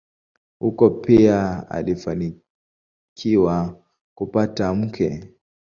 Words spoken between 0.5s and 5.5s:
Huko pia alifanikiwa kupata mke.